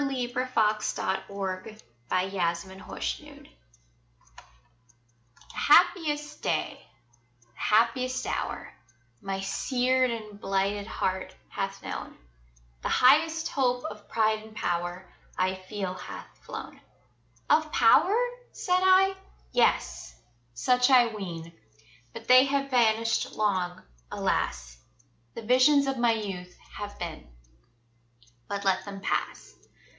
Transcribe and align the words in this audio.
Edgar 0.09 0.49
Allan 0.57 1.19
Poe 1.27 1.61
The 1.61 1.77
Happiest 2.09 2.71
Day 3.21 3.49
THE 5.51 5.57
happiest 5.59 6.41
day 6.41 6.87
the 7.41 7.59
happiest 7.59 8.25
hour 8.25 8.73
My 9.21 9.41
seared 9.41 10.09
and 10.09 10.41
blighted 10.41 10.87
heart 10.87 11.35
hath 11.49 11.83
known, 11.83 12.17
The 12.81 12.89
highest 12.89 13.49
hope 13.49 13.83
of 13.85 14.09
pride 14.09 14.39
and 14.41 14.55
power, 14.55 15.05
I 15.37 15.53
feel 15.69 15.93
hath 15.93 16.25
flown. 16.41 16.81
Of 17.47 17.71
power! 17.71 18.15
said 18.53 18.79
I? 18.81 19.13
Yes! 19.51 20.15
such 20.55 20.89
I 20.89 21.13
ween 21.13 21.53
But 22.11 22.27
they 22.27 22.45
have 22.45 22.71
vanished 22.71 23.33
long, 23.35 23.83
alas! 24.11 24.77
The 25.35 25.43
visions 25.43 25.85
of 25.85 25.99
my 25.99 26.13
youth 26.13 26.57
have 26.73 26.97
been 26.97 27.27
But 28.47 28.65
let 28.65 28.83
them 28.83 28.99
pass. 29.01 29.49